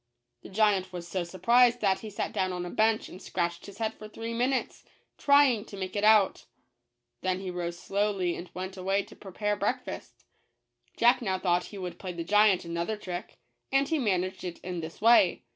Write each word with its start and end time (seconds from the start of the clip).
The 0.41 0.49
giant 0.49 0.91
was 0.91 1.07
so 1.07 1.23
surprised 1.23 1.79
that 1.81 1.99
he 1.99 2.09
sat 2.09 2.33
down 2.33 2.51
on 2.53 2.65
a 2.65 2.71
bench, 2.71 3.07
and 3.07 3.21
scratched 3.21 3.67
his 3.67 3.77
head 3.77 3.93
for 3.93 4.07
three 4.09 4.33
minutes, 4.33 4.83
trying 5.19 5.63
to 5.65 5.77
make 5.77 5.95
it 5.95 6.03
out. 6.03 6.45
Then 7.21 7.39
he 7.39 7.51
rose 7.51 7.77
slowly, 7.77 8.35
and 8.35 8.49
went 8.55 8.77
away 8.77 9.03
to 9.03 9.15
prepare 9.15 9.55
break 9.55 9.81
fast. 9.83 10.25
Jack 10.97 11.21
now 11.21 11.37
thought 11.37 11.65
he 11.65 11.77
would 11.77 11.99
play 11.99 12.13
the 12.13 12.23
giant 12.23 12.65
another 12.65 12.97
trick; 12.97 13.37
and 13.71 13.87
he 13.89 13.99
managed 13.99 14.43
it 14.43 14.57
in 14.63 14.79
this 14.79 15.01
way. 15.01 15.43